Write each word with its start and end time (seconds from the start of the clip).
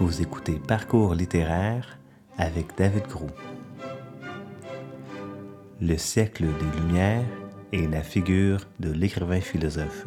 Vous 0.00 0.22
écoutez 0.22 0.54
Parcours 0.54 1.14
littéraire 1.14 1.98
avec 2.38 2.68
David 2.74 3.06
Gros. 3.06 3.26
Le 5.78 5.98
siècle 5.98 6.46
des 6.46 6.80
Lumières 6.80 7.26
et 7.70 7.86
la 7.86 8.02
figure 8.02 8.66
de 8.78 8.90
l'écrivain 8.90 9.42
philosophe. 9.42 10.06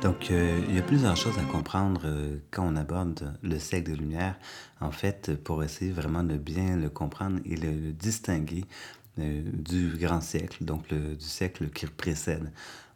Donc, 0.00 0.30
euh, 0.30 0.64
il 0.66 0.76
y 0.76 0.78
a 0.78 0.82
plusieurs 0.82 1.18
choses 1.18 1.38
à 1.38 1.42
comprendre 1.42 2.00
euh, 2.06 2.38
quand 2.50 2.66
on 2.66 2.76
aborde 2.76 3.36
le 3.42 3.58
siècle 3.58 3.90
des 3.90 3.96
Lumières, 3.96 4.38
en 4.80 4.92
fait, 4.92 5.34
pour 5.44 5.62
essayer 5.62 5.92
vraiment 5.92 6.24
de 6.24 6.38
bien 6.38 6.78
le 6.78 6.88
comprendre 6.88 7.38
et 7.44 7.56
le 7.56 7.92
distinguer 7.92 8.64
euh, 9.18 9.42
du 9.52 9.92
grand 9.98 10.22
siècle, 10.22 10.64
donc 10.64 10.88
du 10.88 11.16
siècle 11.20 11.68
qui 11.68 11.84
précède. 11.84 12.50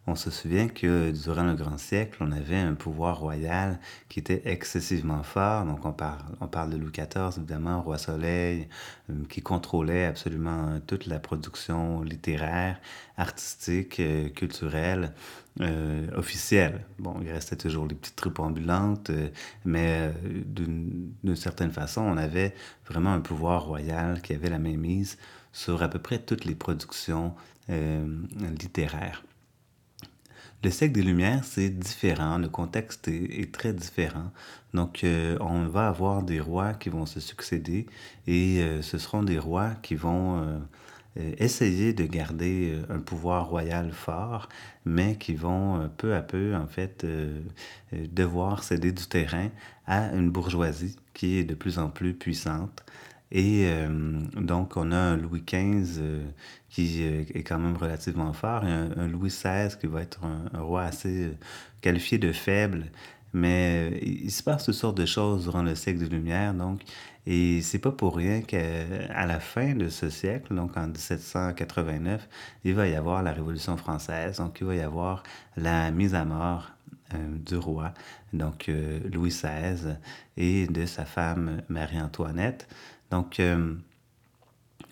On 0.09 0.15
se 0.15 0.31
souvient 0.31 0.67
que 0.67 1.11
durant 1.11 1.43
le 1.43 1.53
Grand 1.53 1.77
Siècle, 1.77 2.17
on 2.21 2.31
avait 2.31 2.57
un 2.57 2.73
pouvoir 2.73 3.19
royal 3.19 3.79
qui 4.09 4.17
était 4.17 4.41
excessivement 4.45 5.21
fort. 5.21 5.65
Donc 5.65 5.85
on 5.85 5.91
parle, 5.91 6.71
de 6.71 6.77
Louis 6.77 6.91
XIV, 6.91 7.37
évidemment, 7.37 7.79
roi 7.83 7.99
Soleil, 7.99 8.67
euh, 9.11 9.13
qui 9.29 9.43
contrôlait 9.43 10.05
absolument 10.05 10.79
toute 10.87 11.05
la 11.05 11.19
production 11.19 12.01
littéraire, 12.01 12.81
artistique, 13.17 13.99
euh, 13.99 14.29
culturelle, 14.29 15.13
euh, 15.61 16.07
officielle. 16.17 16.83
Bon, 16.97 17.15
il 17.21 17.31
restait 17.31 17.57
toujours 17.57 17.85
les 17.85 17.93
petites 17.93 18.15
troupes 18.15 18.39
ambulantes, 18.39 19.11
mais 19.63 20.11
d'une 20.23 21.35
certaine 21.35 21.71
façon, 21.71 22.01
on 22.01 22.17
avait 22.17 22.55
vraiment 22.87 23.13
un 23.13 23.21
pouvoir 23.21 23.65
royal 23.65 24.23
qui 24.23 24.33
avait 24.33 24.49
la 24.49 24.57
mainmise 24.57 25.19
sur 25.53 25.83
à 25.83 25.87
peu 25.87 25.99
près 25.99 26.17
toutes 26.17 26.45
les 26.45 26.55
productions 26.55 27.35
littéraires. 27.67 29.21
Le 30.61 30.71
siècle 30.71 30.95
des 30.95 31.03
Lumières, 31.03 31.45
c'est 31.45 31.69
différent, 31.69 32.37
le 32.37 32.49
contexte 32.49 33.07
est, 33.07 33.49
très 33.53 33.71
différent. 33.71 34.29
Donc, 34.73 35.05
euh, 35.05 35.37
on 35.39 35.63
va 35.63 35.87
avoir 35.87 36.21
des 36.21 36.41
rois 36.41 36.73
qui 36.73 36.89
vont 36.89 37.05
se 37.05 37.21
succéder 37.21 37.85
et 38.27 38.59
euh, 38.59 38.81
ce 38.81 38.97
seront 38.97 39.23
des 39.23 39.39
rois 39.39 39.71
qui 39.81 39.95
vont 39.95 40.41
euh, 41.17 41.31
essayer 41.37 41.93
de 41.93 42.03
garder 42.03 42.77
un 42.89 42.99
pouvoir 42.99 43.47
royal 43.47 43.93
fort, 43.93 44.49
mais 44.83 45.15
qui 45.15 45.33
vont 45.33 45.89
peu 45.95 46.13
à 46.13 46.21
peu, 46.21 46.53
en 46.55 46.67
fait, 46.67 47.05
devoir 47.93 48.63
céder 48.63 48.91
du 48.91 49.05
terrain 49.05 49.49
à 49.87 50.13
une 50.13 50.29
bourgeoisie 50.29 50.97
qui 51.13 51.37
est 51.37 51.45
de 51.45 51.55
plus 51.55 51.79
en 51.79 51.89
plus 51.89 52.13
puissante. 52.13 52.83
Et 53.31 53.69
donc, 54.35 54.77
on 54.77 54.91
a 54.91 55.17
Louis 55.17 55.43
XV 55.45 56.01
qui 56.69 57.03
euh, 57.03 57.23
est 57.33 57.43
quand 57.43 57.59
même 57.59 57.77
relativement 57.77 58.33
fort, 58.33 58.65
et 58.65 58.71
un, 58.71 59.07
Louis 59.07 59.29
XVI 59.29 59.75
qui 59.79 59.87
va 59.87 60.01
être 60.01 60.19
un, 60.23 60.59
roi 60.59 60.83
assez 60.83 61.31
qualifié 61.81 62.17
de 62.17 62.31
faible. 62.31 62.85
Mais 63.33 63.99
il, 64.01 64.31
se 64.31 64.41
passe 64.41 64.65
toutes 64.65 64.73
sortes 64.73 64.97
de 64.97 65.05
choses 65.05 65.43
durant 65.43 65.61
le 65.61 65.75
siècle 65.75 65.99
des 65.99 66.07
Lumières, 66.07 66.53
donc, 66.53 66.81
et 67.27 67.61
c'est 67.61 67.77
pas 67.77 67.91
pour 67.91 68.15
rien 68.15 68.41
qu'à 68.41 69.25
la 69.27 69.39
fin 69.39 69.75
de 69.75 69.89
ce 69.89 70.09
siècle, 70.09 70.55
donc 70.55 70.75
en 70.77 70.87
1789, 70.87 72.27
il 72.63 72.73
va 72.73 72.87
y 72.87 72.95
avoir 72.95 73.21
la 73.21 73.31
Révolution 73.31 73.77
française, 73.77 74.37
donc 74.37 74.57
il 74.61 74.67
va 74.67 74.75
y 74.75 74.81
avoir 74.81 75.21
la 75.57 75.91
mise 75.91 76.15
à 76.15 76.25
mort 76.25 76.71
du 77.13 77.55
roi, 77.55 77.93
donc 78.33 78.71
Louis 79.11 79.29
XVI, 79.29 79.97
et 80.37 80.65
de 80.65 80.85
sa 80.87 81.05
femme 81.05 81.61
Marie-Antoinette. 81.69 82.67
Donc, 83.11 83.39
euh, 83.39 83.75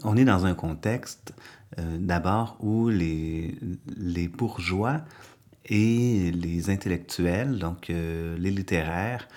on 0.04 0.18
est 0.18 0.26
dans 0.26 0.46
un 0.46 0.54
contexte 0.54 1.34
euh, 1.80 1.98
d'abord 2.00 2.58
où 2.60 2.90
les, 2.90 3.58
bourgeois 4.28 5.02
et 5.66 6.32
les 6.32 6.70
intellectuels, 6.70 7.60
donc 7.60 7.90
euh, 7.90 8.38
les 8.38 8.52
littéraires, 8.52 9.28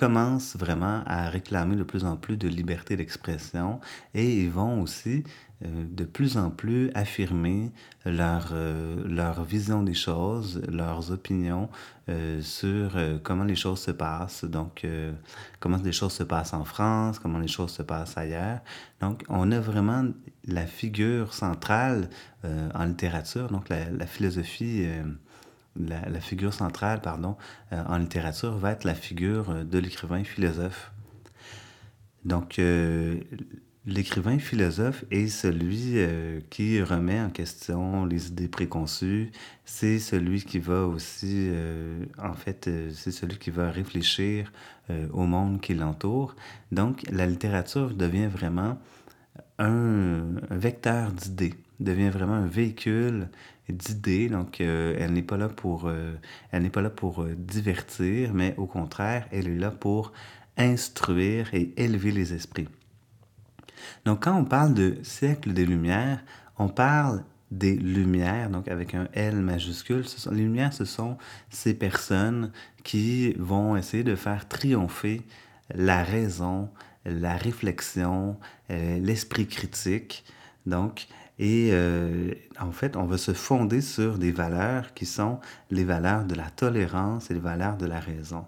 commencent 0.00 0.56
vraiment 0.56 1.02
à 1.04 1.28
réclamer 1.28 1.76
de 1.76 1.82
plus 1.82 2.06
en 2.06 2.16
plus 2.16 2.38
de 2.38 2.48
liberté 2.48 2.96
d'expression 2.96 3.80
et 4.14 4.34
ils 4.42 4.50
vont 4.50 4.80
aussi 4.80 5.24
euh, 5.62 5.84
de 5.90 6.04
plus 6.04 6.38
en 6.38 6.48
plus 6.48 6.90
affirmer 6.94 7.70
leur, 8.06 8.48
euh, 8.52 8.96
leur 9.06 9.44
vision 9.44 9.82
des 9.82 9.92
choses, 9.92 10.62
leurs 10.72 11.10
opinions 11.10 11.68
euh, 12.08 12.40
sur 12.40 12.96
comment 13.22 13.44
les 13.44 13.54
choses 13.54 13.80
se 13.80 13.90
passent, 13.90 14.46
donc 14.46 14.86
comment 15.60 15.76
les 15.84 15.92
choses 15.92 16.14
se 16.14 16.22
passent 16.22 16.54
en 16.54 16.64
France, 16.64 17.18
comment 17.18 17.38
les 17.38 17.54
choses 17.56 17.72
se 17.72 17.82
passent 17.82 18.16
ailleurs. 18.16 18.60
Donc, 19.02 19.22
on 19.28 19.52
a 19.52 19.60
vraiment 19.60 20.06
la 20.46 20.64
figure 20.64 21.34
centrale 21.34 22.08
en 22.42 22.84
littérature, 22.84 23.48
donc 23.48 23.68
la, 23.68 23.90
la 23.90 24.06
philosophie 24.06 24.86
la, 25.76 26.20
figure 26.20 26.52
centrale 26.52 27.00
pardon, 27.00 27.36
euh, 27.72 27.82
en 27.86 27.98
littérature 27.98 28.56
va 28.56 28.72
être 28.72 28.84
la 28.84 28.94
figure 28.94 29.50
euh, 29.50 29.64
de 29.64 29.78
l'écrivain 29.78 30.24
philosophe. 30.24 30.92
Donc, 32.24 32.58
euh, 32.58 33.18
l'écrivain 33.86 34.38
philosophe 34.38 35.04
est 35.10 35.28
celui 35.28 35.96
qui 36.50 36.82
remet 36.82 37.18
en 37.18 37.30
question 37.30 38.04
les 38.04 38.28
idées 38.28 38.48
préconçues. 38.48 39.32
C'est 39.64 39.98
celui 39.98 40.44
qui 40.44 40.58
va 40.58 40.86
aussi, 40.86 41.50
en 42.18 42.34
fait, 42.34 42.68
c'est 42.92 43.10
celui 43.10 43.38
qui 43.38 43.50
va 43.50 43.70
réfléchir 43.70 44.52
au 45.12 45.24
monde 45.24 45.62
qui 45.62 45.72
l'entoure. 45.72 46.36
Donc, 46.72 47.04
la 47.10 47.24
littérature 47.24 47.94
devient 47.94 48.26
vraiment 48.26 48.76
un 49.58 50.24
vecteur 50.50 51.12
d'idées, 51.12 51.54
devient 51.80 52.10
vraiment 52.10 52.34
un 52.34 52.46
véhicule 52.46 53.30
d'idées. 53.72 54.28
Donc, 54.28 54.60
euh, 54.60 54.96
elle 54.98 55.12
n'est 55.12 55.22
pas 55.22 55.36
là 55.36 55.48
pour, 55.48 55.86
euh, 55.86 56.14
elle 56.50 56.62
n'est 56.62 56.70
pas 56.70 56.82
là 56.82 56.90
pour 56.90 57.22
euh, 57.22 57.34
divertir, 57.36 58.32
mais 58.34 58.54
au 58.56 58.66
contraire, 58.66 59.26
elle 59.32 59.48
est 59.48 59.58
là 59.58 59.70
pour 59.70 60.12
instruire 60.56 61.52
et 61.54 61.72
élever 61.76 62.10
les 62.10 62.32
esprits. 62.34 62.68
Donc, 64.04 64.24
quand 64.24 64.36
on 64.36 64.44
parle 64.44 64.74
de 64.74 64.98
siècle 65.02 65.52
des 65.52 65.64
Lumières, 65.64 66.22
on 66.58 66.68
parle 66.68 67.24
des 67.50 67.76
Lumières, 67.76 68.50
donc 68.50 68.68
avec 68.68 68.94
un 68.94 69.08
L 69.12 69.36
majuscule. 69.36 70.04
Les 70.30 70.42
Lumières, 70.42 70.72
ce 70.72 70.84
sont 70.84 71.16
ces 71.48 71.74
personnes 71.74 72.52
qui 72.84 73.32
vont 73.38 73.76
essayer 73.76 74.04
de 74.04 74.14
faire 74.14 74.46
triompher 74.46 75.22
la 75.74 76.04
raison, 76.04 76.68
la 77.04 77.36
réflexion, 77.36 78.38
l'esprit 78.68 79.48
critique. 79.48 80.24
Donc, 80.66 81.08
et 81.42 81.70
euh, 81.72 82.34
en 82.60 82.70
fait, 82.70 82.96
on 82.96 83.06
va 83.06 83.16
se 83.16 83.32
fonder 83.32 83.80
sur 83.80 84.18
des 84.18 84.30
valeurs 84.30 84.92
qui 84.92 85.06
sont 85.06 85.40
les 85.70 85.84
valeurs 85.84 86.26
de 86.26 86.34
la 86.34 86.50
tolérance 86.50 87.30
et 87.30 87.34
les 87.34 87.40
valeurs 87.40 87.78
de 87.78 87.86
la 87.86 87.98
raison. 87.98 88.44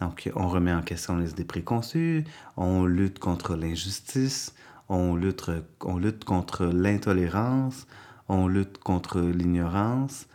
Donc, 0.00 0.28
on 0.34 0.48
remet 0.48 0.72
en 0.72 0.82
question 0.82 1.16
les 1.16 1.30
idées 1.30 1.44
préconçues, 1.44 2.24
on 2.56 2.86
lutte 2.86 3.20
contre 3.20 3.54
l'injustice, 3.54 4.52
on 4.88 5.14
lutte, 5.14 5.48
on 5.84 5.96
lutte 5.96 6.24
contre 6.24 6.66
l'intolérance, 6.66 7.86
on 8.28 8.48
lutte 8.48 8.78
contre 8.78 9.20
l'ignorance, 9.20 10.26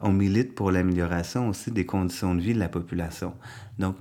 on 0.00 0.10
milite 0.10 0.52
pour 0.56 0.72
l'amélioration 0.72 1.48
aussi 1.48 1.70
des 1.70 1.86
conditions 1.86 2.34
de 2.34 2.40
vie 2.40 2.54
de 2.54 2.58
la 2.58 2.68
population. 2.68 3.34
Donc, 3.78 3.94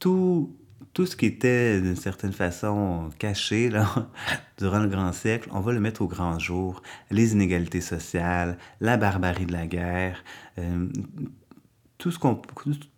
tout, 0.00 0.56
tout 0.92 1.06
ce 1.06 1.16
qui 1.16 1.26
était 1.26 1.80
d'une 1.80 1.96
certaine 1.96 2.32
façon 2.32 3.10
caché 3.18 3.70
là, 3.70 4.08
durant 4.58 4.80
le 4.80 4.88
grand 4.88 5.12
siècle, 5.12 5.48
on 5.52 5.60
va 5.60 5.72
le 5.72 5.80
mettre 5.80 6.02
au 6.02 6.06
grand 6.06 6.38
jour. 6.38 6.82
Les 7.10 7.32
inégalités 7.32 7.80
sociales, 7.80 8.58
la 8.80 8.96
barbarie 8.96 9.46
de 9.46 9.52
la 9.52 9.66
guerre, 9.66 10.22
euh, 10.58 10.88
tout 11.98 12.10
ce 12.10 12.18
qu'on 12.18 12.40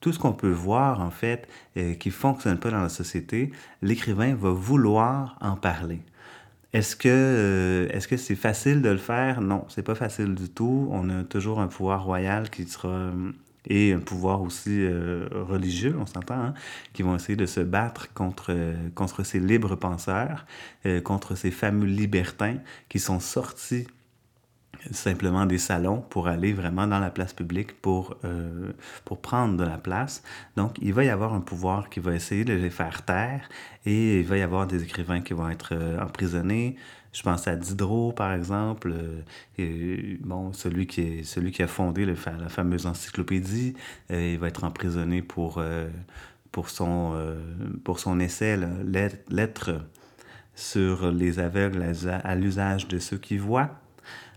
tout 0.01 0.13
ce 0.13 0.19
qu'on 0.19 0.33
peut 0.33 0.51
voir 0.51 1.03
en 1.03 1.11
fait 1.11 1.47
euh, 1.77 1.95
qui 1.95 2.11
fonctionne 2.11 2.59
pas 2.59 2.71
dans 2.71 2.81
la 2.81 2.89
société, 2.89 3.53
l'écrivain 3.83 4.35
va 4.35 4.51
vouloir 4.51 5.37
en 5.41 5.57
parler. 5.57 6.01
Est-ce 6.73 6.97
que 6.97 7.09
euh, 7.09 8.01
que 8.01 8.17
c'est 8.17 8.35
facile 8.35 8.83
de 8.83 8.89
le 8.89 8.99
faire? 8.99 9.41
Non, 9.41 9.65
c'est 9.69 9.83
pas 9.83 9.95
facile 9.95 10.35
du 10.35 10.49
tout. 10.49 10.89
On 10.91 11.09
a 11.11 11.23
toujours 11.23 11.61
un 11.61 11.69
pouvoir 11.69 12.05
royal 12.05 12.51
qui 12.51 12.67
sera 12.67 13.13
et 13.67 13.93
un 13.93 14.01
pouvoir 14.01 14.43
aussi 14.43 14.83
euh, 14.83 15.27
religieux, 15.33 15.97
on 15.99 16.07
s'entend, 16.07 16.35
hein, 16.35 16.55
qui 16.93 17.03
vont 17.03 17.17
essayer 17.17 17.37
de 17.37 17.47
se 17.47 17.61
battre 17.61 18.13
contre, 18.13 18.55
contre 18.95 19.25
ces 19.25 19.41
libres 19.41 19.77
penseurs, 19.77 20.47
euh, 20.87 21.01
contre 21.01 21.35
ces 21.35 21.51
fameux 21.51 21.87
libertins 21.87 22.59
qui 22.89 22.99
sont 22.99 23.21
sortis 23.21 23.87
simplement 24.91 25.47
des 25.47 25.59
salons 25.59 26.01
pour 26.01 26.29
aller 26.29 26.53
vraiment 26.53 26.87
dans 26.87 27.01
la 27.01 27.11
place 27.11 27.33
publique 27.33 27.81
pour, 27.81 28.17
euh, 28.25 28.73
pour 29.05 29.21
prendre 29.21 29.57
de 29.57 29.65
la 29.65 29.79
place. 29.79 30.23
Donc, 30.57 30.77
il 30.81 30.93
va 30.93 31.05
y 31.05 31.11
avoir 31.11 31.35
un 31.35 31.41
pouvoir 31.41 31.89
qui 31.89 32.01
va 32.01 32.15
essayer 32.15 32.45
de 32.45 32.55
les 32.55 32.71
faire 32.71 33.03
taire 33.05 33.49
et 33.87 34.21
il 34.21 34.27
va 34.27 34.37
y 34.37 34.43
avoir 34.43 34.67
des 34.67 34.83
écrivains 34.83 35.21
qui 35.21 35.35
vont 35.35 35.49
être 35.49 35.75
emprisonnés, 36.01 36.77
je 37.15 37.23
pense 37.23 37.47
à 37.47 37.55
Diderot, 37.55 38.13
par 38.13 38.33
exemple, 38.33 38.93
euh, 39.61 40.17
bon, 40.21 40.53
celui 40.53 40.89
qui, 40.89 41.01
est, 41.01 41.23
celui 41.23 41.53
qui 41.53 41.63
a 41.63 41.69
fondé 41.69 42.05
la 42.05 42.17
fameuse 42.17 42.87
encyclopédie. 42.87 43.75
Euh, 44.11 44.33
il 44.33 44.39
va 44.39 44.49
être 44.49 44.65
emprisonné 44.65 45.23
pour, 45.23 45.59
euh, 45.59 45.89
pour, 46.51 46.69
son, 46.69 47.15
pour 47.85 48.01
son 48.01 48.19
essai, 48.19 48.59
Lettre 49.31 49.87
sur 50.57 51.13
les 51.13 51.39
aveugles 51.39 51.85
à, 52.09 52.35
l'usage 52.35 52.89
de 52.89 52.99
ceux 52.99 53.19
qui 53.19 53.39
voient. 53.39 53.71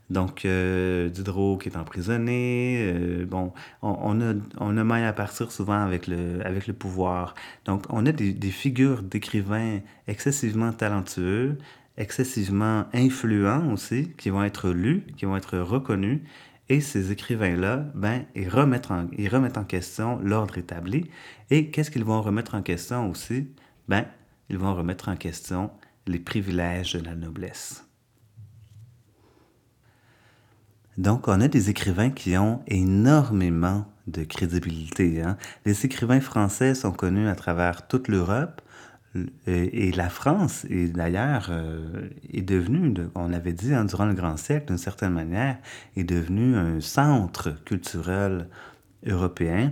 Donc, 0.09 0.45
euh, 0.45 1.09
Diderot 1.09 1.57
qui 1.57 1.69
est 1.69 1.77
emprisonné. 1.77 2.93
euh, 2.93 3.25
bon, 3.25 3.51
on, 3.81 3.97
on 4.01 4.21
a, 4.21 4.33
on 4.57 4.77
a 4.77 4.83
maille 4.83 5.03
à 5.03 5.13
partir 5.13 5.51
souvent 5.51 5.81
avec 5.81 6.07
le, 6.07 6.45
avec 6.45 6.67
le 6.67 6.73
pouvoir. 6.73 7.35
Donc, 7.65 7.83
on 7.89 8.05
a 8.05 8.11
des, 8.11 8.33
des 8.33 8.51
figures 8.51 9.03
d'écrivains 9.03 9.79
excessivement 10.07 10.71
talentueux, 10.71 11.57
excessivement 11.97 12.85
influents 12.93 13.71
aussi, 13.73 14.13
qui 14.17 14.29
vont 14.29 14.43
être 14.43 14.69
lus, 14.69 15.03
qui 15.17 15.25
vont 15.25 15.35
être 15.35 15.57
reconnus. 15.57 16.21
Et 16.69 16.81
ces 16.81 17.11
écrivains-là, 17.11 17.85
ben, 17.95 18.25
ils 18.35 18.49
remettent 18.49 18.91
en, 18.91 19.07
ils 19.17 19.29
remettent 19.29 19.57
en 19.57 19.63
question 19.63 20.19
l'ordre 20.21 20.57
établi. 20.57 21.09
Et 21.49 21.69
qu'est-ce 21.69 21.91
qu'ils 21.91 22.03
vont 22.03 22.21
remettre 22.21 22.55
en 22.55 22.61
question 22.61 23.09
aussi? 23.09 23.47
Ben, 23.87 24.05
ils 24.49 24.57
vont 24.57 24.75
remettre 24.75 25.09
en 25.09 25.15
question 25.15 25.71
les 26.05 26.19
privilèges 26.19 26.93
de 26.93 27.03
la 27.03 27.15
noblesse. 27.15 27.86
Donc, 30.97 31.27
on 31.27 31.39
a 31.41 31.47
des 31.47 31.69
écrivains 31.69 32.09
qui 32.09 32.37
ont 32.37 32.61
énormément 32.67 33.85
de 34.07 34.23
crédibilité. 34.23 35.21
hein. 35.21 35.37
Les 35.65 35.85
écrivains 35.85 36.21
français 36.21 36.73
sont 36.73 36.91
connus 36.91 37.27
à 37.27 37.35
travers 37.35 37.87
toute 37.87 38.07
l'Europe 38.07 38.61
et, 39.45 39.87
et 39.89 39.91
la 39.91 40.09
France, 40.09 40.65
et 40.69 40.87
d'ailleurs, 40.87 41.47
euh, 41.49 42.09
est 42.33 42.41
devenue, 42.41 42.91
de- 42.91 43.09
on 43.15 43.27
l'avait 43.27 43.53
dit 43.53 43.73
hein, 43.73 43.85
durant 43.85 44.05
le 44.05 44.13
Grand 44.13 44.37
siècle, 44.37 44.67
d'une 44.67 44.77
certaine 44.77 45.13
manière, 45.13 45.57
est 45.95 46.03
devenue 46.03 46.55
un 46.55 46.81
centre 46.81 47.51
culturel 47.65 48.47
européen. 49.05 49.71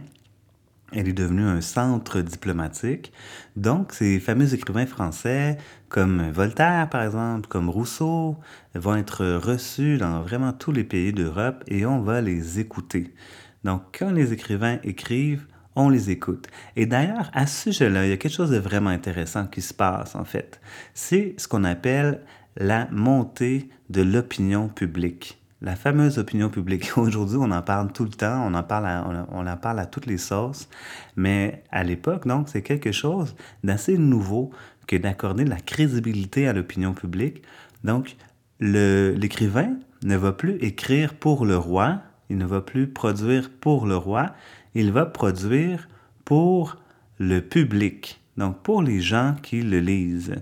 Elle 0.91 1.07
est 1.09 1.13
devenue 1.13 1.43
un 1.43 1.61
centre 1.61 2.21
diplomatique. 2.21 3.11
Donc, 3.55 3.91
ces 3.91 4.19
fameux 4.19 4.53
écrivains 4.53 4.85
français, 4.85 5.57
comme 5.89 6.29
Voltaire, 6.31 6.89
par 6.89 7.03
exemple, 7.03 7.47
comme 7.47 7.69
Rousseau, 7.69 8.37
vont 8.75 8.95
être 8.95 9.25
reçus 9.25 9.97
dans 9.97 10.21
vraiment 10.21 10.53
tous 10.53 10.71
les 10.71 10.83
pays 10.83 11.11
d'Europe 11.11 11.63
et 11.67 11.85
on 11.85 12.01
va 12.01 12.21
les 12.21 12.59
écouter. 12.59 13.13
Donc, 13.63 13.81
quand 13.97 14.11
les 14.11 14.31
écrivains 14.31 14.77
écrivent, 14.83 15.47
on 15.75 15.89
les 15.89 16.11
écoute. 16.11 16.47
Et 16.75 16.85
d'ailleurs, 16.85 17.29
à 17.33 17.47
ce 17.47 17.71
sujet-là, 17.71 18.05
il 18.05 18.09
y 18.09 18.13
a 18.13 18.17
quelque 18.17 18.31
chose 18.31 18.51
de 18.51 18.57
vraiment 18.57 18.91
intéressant 18.91 19.47
qui 19.47 19.61
se 19.61 19.73
passe, 19.73 20.15
en 20.15 20.23
fait. 20.23 20.61
C'est 20.93 21.33
ce 21.37 21.47
qu'on 21.47 21.63
appelle 21.63 22.21
la 22.55 22.87
montée 22.91 23.69
de 23.89 24.01
l'opinion 24.01 24.69
publique. 24.69 25.41
La 25.61 25.75
fameuse 25.77 26.17
opinion 26.17 26.49
publique. 26.49 26.91
Aujourd'hui, 26.97 27.37
on 27.39 27.51
en 27.51 27.61
parle 27.61 27.91
tout 27.93 28.03
le 28.03 28.09
temps, 28.09 28.45
on 28.45 28.53
en 28.53 28.63
parle 28.63 29.79
à, 29.79 29.85
toutes 29.85 30.05
les 30.05 30.17
sauces, 30.17 30.67
mais 31.15 31.63
à 31.71 31.83
l'époque, 31.83 32.27
donc, 32.27 32.49
c'est 32.49 32.61
quelque 32.61 32.91
chose 32.91 33.35
d'assez 33.63 33.97
nouveau 33.97 34.51
que 34.85 34.97
d'accorder 34.97 35.45
de 35.45 35.49
la 35.49 35.59
crédibilité 35.59 36.47
à 36.47 36.53
l'opinion 36.53 36.93
publique. 36.93 37.41
Donc, 37.83 38.17
l'écrivain 38.59 39.77
ne 40.03 40.17
va 40.17 40.33
plus 40.33 40.57
écrire 40.57 41.13
pour 41.13 41.45
le 41.45 41.57
roi, 41.57 42.01
il 42.29 42.37
ne 42.37 42.45
va 42.45 42.61
plus 42.61 42.87
produire 42.87 43.49
pour 43.49 43.85
le 43.85 43.95
roi, 43.95 44.33
il 44.73 44.91
va 44.91 45.05
produire 45.05 45.87
pour 46.25 46.77
le 47.17 47.39
public, 47.39 48.21
donc 48.37 48.61
pour 48.61 48.81
les 48.81 48.99
gens 48.99 49.35
qui 49.41 49.61
le 49.61 49.79
lisent. 49.79 50.35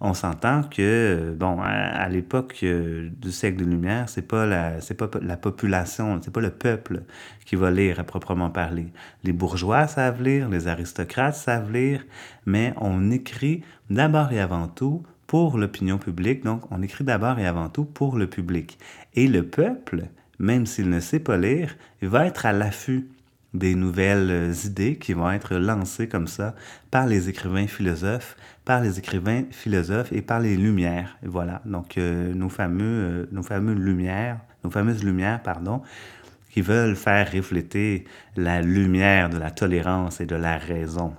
On 0.00 0.12
s'entend 0.12 0.62
que, 0.62 0.82
euh, 0.82 1.34
bon, 1.34 1.60
à, 1.60 1.68
à 1.68 2.08
l'époque 2.08 2.58
euh, 2.62 3.08
du 3.18 3.32
siècle 3.32 3.58
de 3.58 3.64
lumière, 3.64 4.08
c'est 4.08 4.26
pas 4.28 4.44
la, 4.44 4.72
pas 4.96 5.10
la 5.22 5.36
population, 5.38 6.20
c'est 6.22 6.32
pas 6.32 6.42
le 6.42 6.50
peuple 6.50 7.02
qui 7.46 7.56
va 7.56 7.70
lire 7.70 7.98
à 7.98 8.04
proprement 8.04 8.50
parler. 8.50 8.88
Les 9.24 9.32
bourgeois 9.32 9.86
savent 9.86 10.22
lire, 10.22 10.50
les 10.50 10.68
aristocrates 10.68 11.36
savent 11.36 11.72
lire, 11.72 12.04
mais 12.44 12.74
on 12.76 13.10
écrit 13.10 13.62
d'abord 13.88 14.32
et 14.32 14.40
avant 14.40 14.68
tout 14.68 15.02
pour 15.26 15.56
l'opinion 15.56 15.98
publique, 15.98 16.44
donc 16.44 16.70
on 16.70 16.82
écrit 16.82 17.04
d'abord 17.04 17.38
et 17.38 17.46
avant 17.46 17.68
tout 17.68 17.84
pour 17.84 18.16
le 18.16 18.26
public. 18.26 18.78
Et 19.14 19.26
le 19.26 19.44
peuple, 19.44 20.04
même 20.38 20.66
s'il 20.66 20.90
ne 20.90 21.00
sait 21.00 21.20
pas 21.20 21.38
lire, 21.38 21.74
va 22.02 22.26
être 22.26 22.44
à 22.44 22.52
l'affût 22.52 23.08
des 23.54 23.74
nouvelles 23.74 24.30
euh, 24.30 24.52
idées 24.64 24.96
qui 24.96 25.12
vont 25.12 25.30
être 25.30 25.56
lancées 25.56 26.08
comme 26.08 26.26
ça 26.26 26.54
par 26.90 27.06
les 27.06 27.28
écrivains 27.28 27.66
philosophes, 27.66 28.36
par 28.64 28.80
les 28.80 28.98
écrivains 28.98 29.44
philosophes 29.50 30.12
et 30.12 30.22
par 30.22 30.40
les 30.40 30.56
lumières. 30.56 31.16
Voilà, 31.22 31.62
donc 31.64 31.98
euh, 31.98 32.34
nos 32.34 32.48
fameux, 32.48 32.84
euh, 32.84 33.26
nos 33.32 33.42
fameux 33.42 33.74
lumières, 33.74 34.38
nos 34.64 34.70
fameuses 34.70 35.04
lumières, 35.04 35.42
pardon, 35.42 35.82
qui 36.50 36.62
veulent 36.62 36.96
faire 36.96 37.30
refléter 37.32 38.04
la 38.36 38.62
lumière 38.62 39.30
de 39.30 39.38
la 39.38 39.50
tolérance 39.50 40.20
et 40.20 40.26
de 40.26 40.36
la 40.36 40.58
raison. 40.58 41.14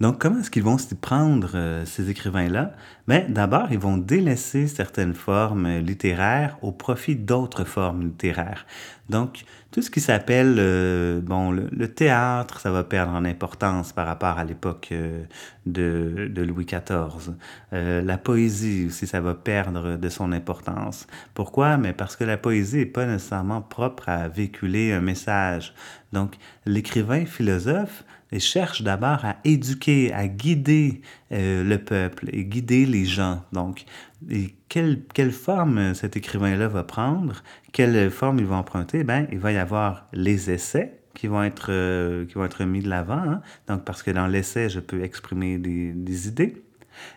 Donc, 0.00 0.20
comment 0.20 0.38
est-ce 0.38 0.50
qu'ils 0.50 0.62
vont 0.62 0.78
s'y 0.78 0.94
prendre, 0.94 1.50
euh, 1.54 1.84
ces 1.84 2.10
écrivains-là? 2.10 2.72
Ben, 3.08 3.32
d'abord, 3.32 3.72
ils 3.72 3.78
vont 3.78 3.96
délaisser 3.96 4.68
certaines 4.68 5.14
formes 5.14 5.78
littéraires 5.78 6.56
au 6.62 6.72
profit 6.72 7.16
d'autres 7.16 7.64
formes 7.64 8.02
littéraires. 8.02 8.64
Donc, 9.08 9.44
tout 9.70 9.82
ce 9.82 9.90
qui 9.90 10.00
s'appelle, 10.00 10.56
euh, 10.58 11.20
bon, 11.20 11.50
le, 11.50 11.68
le 11.72 11.88
théâtre, 11.88 12.60
ça 12.60 12.70
va 12.70 12.84
perdre 12.84 13.12
en 13.12 13.24
importance 13.24 13.92
par 13.92 14.06
rapport 14.06 14.38
à 14.38 14.44
l'époque 14.44 14.88
euh, 14.92 15.24
de, 15.66 16.28
de 16.30 16.42
Louis 16.42 16.66
XIV. 16.66 17.34
Euh, 17.72 18.02
la 18.02 18.18
poésie 18.18 18.86
aussi, 18.86 19.06
ça 19.06 19.20
va 19.20 19.34
perdre 19.34 19.96
de 19.96 20.08
son 20.08 20.32
importance. 20.32 21.06
Pourquoi? 21.34 21.76
Mais 21.78 21.92
parce 21.92 22.16
que 22.16 22.24
la 22.24 22.36
poésie 22.36 22.78
n'est 22.78 22.86
pas 22.86 23.06
nécessairement 23.06 23.62
propre 23.62 24.08
à 24.08 24.28
véhiculer 24.28 24.92
un 24.92 25.00
message. 25.00 25.74
Donc, 26.12 26.36
l'écrivain 26.66 27.24
philosophe, 27.24 28.04
il 28.32 28.40
cherche 28.40 28.82
d'abord 28.82 29.24
à 29.24 29.36
éduquer, 29.44 30.12
à 30.12 30.28
guider 30.28 31.00
euh, 31.32 31.64
le 31.64 31.78
peuple 31.78 32.28
et 32.32 32.44
guider 32.44 32.86
les 32.86 33.04
gens. 33.04 33.42
Donc, 33.52 33.84
et 34.30 34.54
quelle, 34.68 35.02
quelle 35.14 35.32
forme 35.32 35.94
cet 35.94 36.16
écrivain-là 36.16 36.68
va 36.68 36.84
prendre, 36.84 37.42
quelle 37.72 38.10
forme 38.10 38.38
il 38.38 38.46
va 38.46 38.56
emprunter? 38.56 39.04
Ben, 39.04 39.26
il 39.32 39.38
va 39.38 39.52
y 39.52 39.56
avoir 39.56 40.08
les 40.12 40.50
essais 40.50 41.00
qui 41.14 41.26
vont 41.26 41.42
être, 41.42 41.68
euh, 41.70 42.26
qui 42.26 42.34
vont 42.34 42.44
être 42.44 42.64
mis 42.64 42.80
de 42.80 42.88
l'avant. 42.88 43.14
hein. 43.18 43.40
Donc, 43.66 43.84
parce 43.84 44.02
que 44.02 44.10
dans 44.10 44.26
l'essai, 44.26 44.68
je 44.68 44.80
peux 44.80 45.02
exprimer 45.02 45.58
des 45.58 46.28
idées. 46.28 46.62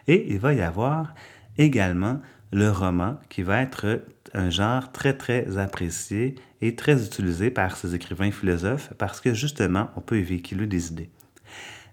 Et 0.07 0.31
il 0.31 0.39
va 0.39 0.53
y 0.53 0.61
avoir 0.61 1.13
également 1.57 2.19
le 2.51 2.69
roman 2.69 3.17
qui 3.29 3.43
va 3.43 3.61
être 3.61 4.01
un 4.33 4.49
genre 4.49 4.91
très 4.91 5.17
très 5.17 5.57
apprécié 5.57 6.35
et 6.61 6.75
très 6.75 7.05
utilisé 7.05 7.49
par 7.49 7.75
ces 7.77 7.95
écrivains 7.95 8.31
philosophes 8.31 8.93
parce 8.97 9.21
que 9.21 9.33
justement 9.33 9.89
on 9.95 10.01
peut 10.01 10.19
y 10.19 10.23
véhiculer 10.23 10.67
des 10.67 10.91
idées. 10.91 11.09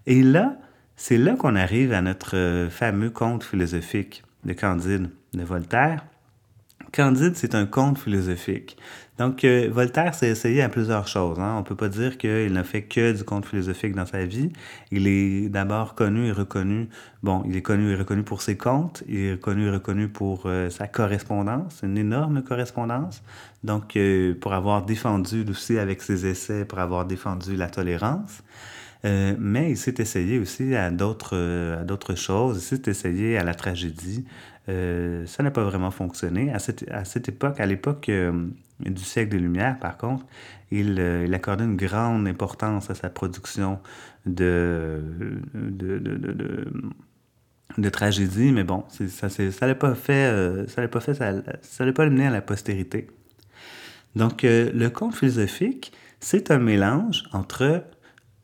Et 0.05 0.21
là, 0.21 0.57
c'est 0.95 1.17
là 1.17 1.35
qu'on 1.35 1.55
arrive 1.55 1.93
à 1.93 2.01
notre 2.01 2.67
fameux 2.69 3.09
conte 3.09 3.43
philosophique 3.43 4.23
de 4.43 4.53
Candide 4.53 5.09
de 5.33 5.43
Voltaire. 5.43 6.05
Candide, 6.91 7.35
c'est 7.35 7.55
un 7.55 7.65
conte 7.65 7.99
philosophique. 7.99 8.77
Donc, 9.19 9.43
euh, 9.43 9.69
Voltaire 9.69 10.15
s'est 10.15 10.29
essayé 10.29 10.61
à 10.61 10.69
plusieurs 10.69 11.07
choses. 11.07 11.39
hein. 11.39 11.55
On 11.55 11.59
ne 11.59 11.65
peut 11.65 11.75
pas 11.75 11.89
dire 11.89 12.17
qu'il 12.17 12.53
n'a 12.53 12.63
fait 12.63 12.83
que 12.83 13.11
du 13.11 13.25
conte 13.25 13.45
philosophique 13.45 13.93
dans 13.93 14.05
sa 14.05 14.23
vie. 14.25 14.49
Il 14.91 15.07
est 15.07 15.49
d'abord 15.49 15.93
connu 15.93 16.27
et 16.27 16.31
reconnu. 16.31 16.87
Bon, 17.21 17.43
il 17.45 17.57
est 17.57 17.61
connu 17.61 17.91
et 17.91 17.95
reconnu 17.95 18.23
pour 18.23 18.41
ses 18.41 18.55
contes. 18.55 19.03
Il 19.09 19.17
est 19.17 19.39
connu 19.41 19.67
et 19.67 19.71
reconnu 19.71 20.07
pour 20.07 20.43
euh, 20.45 20.69
sa 20.69 20.87
correspondance, 20.87 21.81
une 21.83 21.97
énorme 21.97 22.41
correspondance. 22.43 23.21
Donc, 23.65 23.97
euh, 23.97 24.35
pour 24.39 24.53
avoir 24.53 24.85
défendu 24.85 25.45
aussi 25.49 25.77
avec 25.77 26.01
ses 26.01 26.25
essais, 26.25 26.63
pour 26.63 26.79
avoir 26.79 27.03
défendu 27.05 27.57
la 27.57 27.69
tolérance. 27.69 28.41
Euh, 29.05 29.35
mais 29.39 29.71
il 29.71 29.77
s'est 29.77 29.95
essayé 29.99 30.39
aussi 30.39 30.75
à 30.75 30.91
d'autres 30.91 31.35
euh, 31.35 31.81
à 31.81 31.83
d'autres 31.83 32.15
choses. 32.15 32.57
Il 32.57 32.61
s'est 32.61 32.89
essayé 32.89 33.37
à 33.37 33.43
la 33.43 33.53
tragédie. 33.53 34.25
Euh, 34.67 35.25
ça 35.25 35.41
n'a 35.41 35.51
pas 35.51 35.63
vraiment 35.63 35.91
fonctionné. 35.91 36.51
À 36.53 36.59
cette, 36.59 36.85
à 36.91 37.05
cette 37.05 37.29
époque, 37.29 37.59
à 37.59 37.65
l'époque 37.65 38.09
euh, 38.09 38.47
du 38.81 39.03
siècle 39.03 39.31
des 39.31 39.39
Lumières, 39.39 39.79
par 39.79 39.97
contre, 39.97 40.25
il, 40.71 40.99
il 41.25 41.33
accordait 41.33 41.63
une 41.63 41.77
grande 41.77 42.27
importance 42.27 42.89
à 42.89 42.95
sa 42.95 43.09
production 43.09 43.79
de, 44.25 45.01
de, 45.53 45.97
de, 45.97 46.17
de, 46.17 46.67
de, 47.77 47.89
tragédie. 47.89 48.51
Mais 48.51 48.63
bon, 48.63 48.83
ça 48.89 49.29
ça 49.29 49.67
l'a 49.67 49.75
pas 49.75 49.95
fait, 49.95 50.31
euh, 50.31 50.67
ça 50.67 50.81
l'a 50.81 50.87
pas 50.87 50.99
fait, 50.99 51.13
ça, 51.13 51.33
ça 51.61 51.85
l'a 51.85 51.93
pas 51.93 52.03
amené 52.03 52.27
à 52.27 52.31
la 52.31 52.41
postérité. 52.41 53.07
Donc, 54.15 54.43
euh, 54.43 54.71
le 54.73 54.89
conte 54.89 55.15
philosophique, 55.15 55.93
c'est 56.19 56.51
un 56.51 56.59
mélange 56.59 57.23
entre 57.31 57.83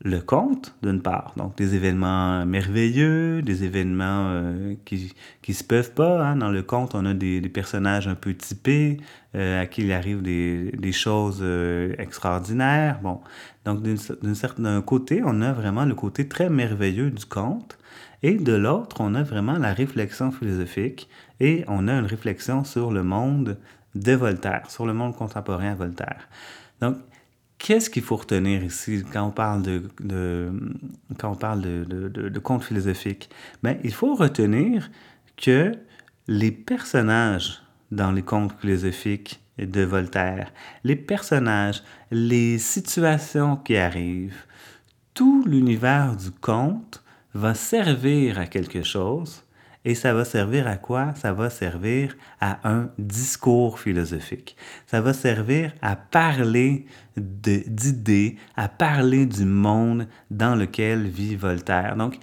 le 0.06 0.20
conte, 0.20 0.72
d'une 0.82 1.02
part, 1.02 1.32
donc 1.36 1.56
des 1.56 1.74
événements 1.74 2.46
merveilleux, 2.46 3.42
des 3.42 3.64
événements 3.64 4.28
euh, 4.28 4.74
qui 4.84 5.12
qui 5.42 5.52
se 5.52 5.64
peuvent 5.64 5.92
pas. 5.92 6.24
hein. 6.24 6.36
Dans 6.36 6.50
le 6.50 6.62
conte, 6.62 6.94
on 6.94 7.04
a 7.04 7.12
des, 7.12 7.40
personnages 7.48 8.06
un 8.06 8.14
peu 8.14 8.32
typés, 8.32 8.98
euh, 9.34 9.62
à 9.62 9.66
qui 9.66 9.82
il 9.82 9.92
arrive 9.92 10.22
des, 10.22 10.70
des 10.70 10.92
choses 10.92 11.40
euh, 11.42 11.92
extraordinaires. 11.98 13.00
Bon, 13.02 13.20
donc 13.64 13.82
d'un 13.82 14.82
côté, 14.82 15.22
on 15.24 15.40
a 15.42 15.52
vraiment 15.52 15.84
le 15.84 15.94
côté 15.96 16.28
très 16.28 16.48
merveilleux 16.50 17.10
du 17.10 17.26
conte, 17.26 17.76
et 18.22 18.34
de 18.34 18.52
l'autre, 18.52 18.98
on 19.00 19.14
a 19.16 19.24
vraiment 19.24 19.58
la 19.58 19.72
réflexion 19.74 20.30
philosophique, 20.30 21.08
et 21.40 21.64
on 21.66 21.88
a 21.88 21.94
une 21.94 22.06
réflexion 22.06 22.62
sur 22.62 22.92
le 22.92 23.02
monde 23.02 23.58
de 23.96 24.12
Voltaire, 24.12 24.70
sur 24.70 24.86
le 24.86 24.94
monde 24.94 25.16
contemporain 25.16 25.74
Voltaire. 25.74 26.28
Donc, 26.80 26.96
Qu'est-ce 27.58 27.88
qu'il 27.88 28.02
faut 28.02 28.16
retenir 28.16 28.62
ici 28.62 29.02
quand 29.12 29.24
on 29.26 29.30
parle 29.30 29.62
de, 29.62 29.82
de- 30.00 30.52
quand 31.18 31.32
on 31.32 31.36
parle 31.36 31.62
de, 31.62 31.84
de, 32.08 32.38
contes 32.38 32.64
philosophiques? 32.64 33.30
Ben, 33.62 33.78
il 33.82 33.92
faut 33.94 34.14
retenir 34.14 34.90
que 35.36 35.72
les 36.28 36.52
personnages 36.52 37.62
dans 37.90 38.12
les 38.12 38.22
contes 38.22 38.54
philosophiques 38.60 39.40
de 39.58 39.82
Voltaire, 39.82 40.52
les 40.84 40.96
personnages, 40.96 41.82
les 42.10 42.58
situations 42.58 43.56
qui 43.56 43.76
arrivent, 43.76 44.44
tout 45.14 45.42
l'univers 45.46 46.14
du 46.14 46.30
conte 46.30 47.02
va 47.32 47.54
servir 47.54 48.38
à 48.38 48.46
quelque 48.46 48.82
chose 48.82 49.44
et 49.86 49.94
ça 49.94 50.12
va 50.12 50.24
servir 50.24 50.66
à 50.66 50.76
quoi? 50.76 51.14
Ça 51.14 51.32
va 51.32 51.48
servir 51.48 52.16
à 52.40 52.58
un 52.68 52.90
discours 52.98 53.78
philosophique. 53.78 54.56
Ça 54.88 55.00
va 55.00 55.12
servir 55.12 55.72
à 55.80 55.94
parler 55.94 56.86
d'idées, 57.16 58.36
à 58.56 58.68
parler 58.68 59.26
du 59.26 59.44
monde 59.44 60.08
dans 60.28 60.56
lequel 60.56 61.06
vit 61.06 61.36
Voltaire. 61.36 61.94
Donc, 61.94 62.18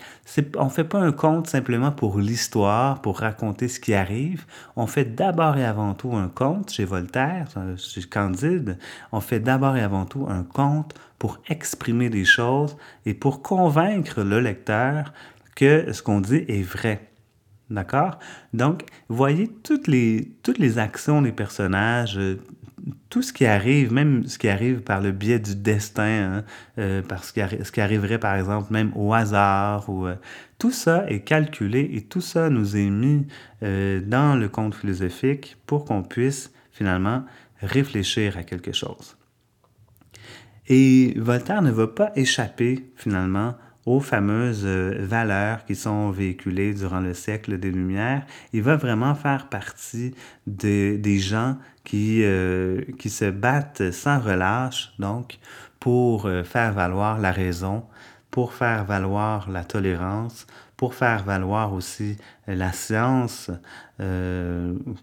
on 0.57 0.65
ne 0.65 0.69
fait 0.69 0.83
pas 0.83 0.99
un 0.99 1.13
conte 1.13 1.47
simplement 1.47 1.93
pour 1.93 2.19
l'histoire, 2.19 3.01
pour 3.01 3.19
raconter 3.19 3.69
ce 3.69 3.79
qui 3.79 3.93
arrive. 3.93 4.45
On 4.75 4.85
fait 4.85 5.15
d'abord 5.15 5.55
et 5.55 5.63
avant 5.63 5.93
tout 5.93 6.17
un 6.17 6.27
conte 6.27 6.69
chez 6.69 6.83
Voltaire, 6.83 7.47
chez 7.77 8.03
Candide. 8.03 8.77
On 9.13 9.21
fait 9.21 9.39
d'abord 9.39 9.77
et 9.77 9.81
avant 9.81 10.05
tout 10.05 10.27
un 10.29 10.43
conte 10.43 10.93
pour 11.17 11.39
exprimer 11.47 12.09
des 12.09 12.25
choses 12.25 12.75
et 13.05 13.13
pour 13.13 13.41
convaincre 13.41 14.21
le 14.21 14.41
lecteur 14.41 15.13
que 15.55 15.93
ce 15.93 16.03
qu'on 16.03 16.19
dit 16.19 16.43
est 16.49 16.61
vrai. 16.61 17.12
D'accord? 17.73 18.19
Donc, 18.53 18.83
voyez 19.09 19.47
toutes 19.47 19.87
les, 19.87 20.31
toutes 20.43 20.59
les 20.59 20.77
actions 20.77 21.23
des 21.23 21.31
personnages, 21.31 22.19
euh, 22.19 22.39
tout 23.09 23.23
ce 23.23 23.33
qui 23.33 23.47
arrive, 23.47 23.91
même 23.91 24.27
ce 24.27 24.37
qui 24.37 24.47
arrive 24.47 24.81
par 24.81 25.01
le 25.01 25.11
biais 25.11 25.39
du 25.39 25.55
destin, 25.55 26.03
hein, 26.03 26.43
euh, 26.77 27.01
ce 27.23 27.71
qui 27.71 27.81
arriverait 27.81 28.19
par 28.19 28.35
exemple 28.35 28.71
même 28.71 28.91
au 28.95 29.11
hasard, 29.11 29.87
euh, 29.89 30.15
tout 30.59 30.69
ça 30.69 31.09
est 31.09 31.21
calculé 31.21 31.89
et 31.93 32.03
tout 32.03 32.21
ça 32.21 32.51
nous 32.51 32.77
est 32.77 32.91
mis 32.91 33.25
dans 33.61 34.39
le 34.39 34.47
conte 34.49 34.75
philosophique 34.75 35.57
pour 35.65 35.85
qu'on 35.85 36.03
puisse 36.03 36.53
finalement 36.71 37.23
réfléchir 37.59 38.37
à 38.37 38.43
quelque 38.43 38.71
chose. 38.71 39.17
Et 40.67 41.13
Voltaire 41.17 41.61
ne 41.61 41.71
va 41.71 41.87
pas 41.87 42.11
échapper 42.15 42.91
finalement 42.95 43.55
aux 43.85 43.99
fameuses 43.99 44.63
euh, 44.65 44.95
valeurs 44.99 45.65
qui 45.65 45.75
sont 45.75 46.09
véhiculées 46.11 46.73
durant 46.73 46.99
le 46.99 47.13
siècle 47.13 47.59
des 47.59 47.71
Lumières. 47.71 48.25
Il 48.53 48.61
va 48.61 48.75
vraiment 48.75 49.15
faire 49.15 49.49
partie 49.49 50.13
des 50.47 51.19
gens 51.19 51.57
qui, 51.83 52.23
euh, 52.23 52.81
qui 52.97 53.09
se 53.09 53.25
battent 53.25 53.91
sans 53.91 54.19
relâche, 54.19 54.93
donc, 54.99 55.39
pour 55.79 56.25
euh, 56.25 56.43
faire 56.43 56.73
valoir 56.73 57.19
la 57.19 57.31
raison, 57.31 57.83
pour 58.31 58.53
faire 58.53 58.85
valoir 58.85 59.49
la 59.49 59.63
tolérance, 59.63 60.47
pour 60.77 60.95
faire 60.95 61.23
valoir 61.23 61.73
aussi 61.73 62.17
la 62.47 62.73
science, 62.73 63.51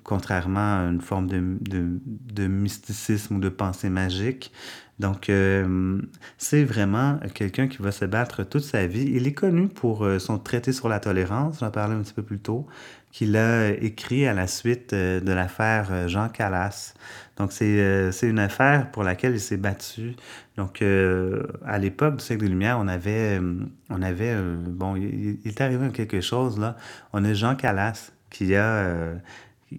contrairement 0.03 0.81
à 0.81 0.83
une 0.91 1.01
forme 1.01 1.27
de, 1.29 1.57
de, 1.61 2.01
de, 2.05 2.47
mysticisme 2.49 3.37
ou 3.37 3.39
de 3.39 3.49
pensée 3.49 3.89
magique. 3.89 4.53
Donc, 5.01 5.31
euh, 5.31 5.99
c'est 6.37 6.63
vraiment 6.63 7.19
quelqu'un 7.33 7.69
qui 7.69 7.79
va 7.79 7.91
se 7.91 8.05
battre 8.05 8.45
toute 8.45 8.63
sa 8.63 8.87
vie. 8.87 9.11
Il 9.15 9.27
est 9.27 9.33
connu 9.33 9.69
pour 9.69 10.05
euh, 10.05 10.19
son 10.19 10.39
traité 10.39 10.73
sur 10.73 10.91
la 10.91 11.01
tolérance, 11.01 11.61
j'en 11.61 11.71
parlais 11.71 11.95
un 11.95 12.03
petit 12.03 12.13
peu 12.13 12.23
plus 12.23 12.39
tôt, 12.39 12.67
qu'il 13.11 13.35
a 13.39 13.71
écrit 13.71 14.27
à 14.27 14.35
la 14.35 14.47
suite 14.47 14.95
de 14.95 15.33
l'affaire 15.33 16.07
Jean 16.07 16.29
Calas. 16.29 16.93
Donc, 17.39 17.51
c'est 17.51 18.13
une 18.23 18.39
affaire 18.39 18.91
pour 18.91 19.03
laquelle 19.03 19.33
il 19.33 19.41
s'est 19.41 19.57
battu. 19.57 20.15
Donc, 20.59 20.83
à 20.83 21.79
l'époque 21.79 22.17
du 22.19 22.25
siècle 22.25 22.43
des 22.43 22.49
Lumières, 22.49 22.79
on 22.79 22.87
avait, 22.87 23.41
on 23.89 24.03
avait 24.03 24.37
bon, 24.69 24.95
il, 24.95 25.39
il, 25.43 25.49
est 25.49 25.61
arrivé 25.61 25.89
quelque 25.91 26.21
chose, 26.21 26.61
là. 26.61 26.77
On 27.13 27.25
a 27.25 27.33
Jean 27.33 27.57
Calas 27.57 28.13
qui 28.31 28.55
a, 28.55 28.65
euh, 28.65 29.15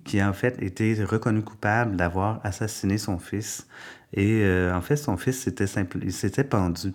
qui 0.04 0.24
en 0.24 0.34
fait 0.34 0.62
été 0.62 1.04
reconnu 1.04 1.42
coupable 1.42 1.96
d'avoir 1.96 2.40
assassiné 2.44 2.98
son 2.98 3.20
fils. 3.20 3.68
Et 4.14 4.42
euh, 4.44 4.76
en 4.76 4.82
fait, 4.82 4.98
son 4.98 5.18
fils 5.18 5.40
s'était, 5.40 5.66
il 6.02 6.14
s'était 6.14 6.44
pendu. 6.44 6.94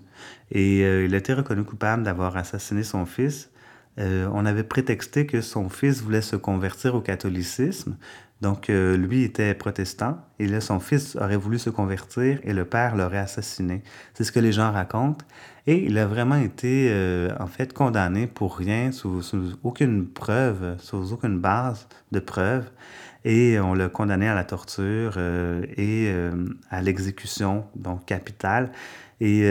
Et 0.51 0.85
euh, 0.85 1.05
il 1.05 1.15
été 1.15 1.33
reconnu 1.33 1.65
coupable 1.65 2.03
d'avoir 2.03 2.37
assassiné 2.37 2.83
son 2.83 3.07
fils. 3.07 3.51
on 3.99 4.45
avait 4.45 4.65
prétexté 4.65 5.25
que 5.27 5.41
son 5.41 5.69
fils 5.71 6.03
voulait 6.03 6.23
se 6.23 6.37
convertir 6.37 6.95
au 6.95 7.01
catholicisme. 7.01 7.97
Donc, 8.43 8.69
lui 8.69 9.23
était 9.23 9.55
protestant 9.55 10.19
et 10.39 10.47
là, 10.47 10.61
son 10.61 10.79
fils 10.79 11.17
aurait 11.17 11.39
voulu 11.39 11.59
se 11.59 11.71
convertir 11.71 12.39
et 12.43 12.53
le 12.53 12.67
père 12.67 12.95
l'aurait 12.95 13.17
assassiné. 13.17 13.83
C'est 14.13 14.25
ce 14.25 14.33
que 14.33 14.41
les 14.41 14.53
gens 14.53 14.71
racontent. 14.73 15.25
Et 15.69 15.85
il 15.85 15.99
a 15.99 16.07
vraiment 16.07 16.37
été, 16.37 16.89
euh, 16.91 17.31
en 17.41 17.49
fait, 17.49 17.73
condamné 17.73 18.29
pour 18.29 18.57
rien, 18.57 18.93
sous, 18.93 19.21
aucune 19.65 20.07
preuve, 20.07 20.77
sous 20.79 21.13
aucune 21.13 21.41
base 21.41 21.89
de 22.13 22.21
preuve. 22.21 22.71
Et 23.25 23.59
on 23.59 23.75
l'a 23.75 23.89
condamné 23.89 24.29
à 24.29 24.35
la 24.37 24.45
torture 24.45 25.15
euh, 25.17 25.65
et 25.77 26.09
euh, 26.13 26.47
à 26.71 26.83
l'exécution, 26.83 27.65
donc 27.75 28.05
capitale. 28.07 28.71
Et 29.21 29.43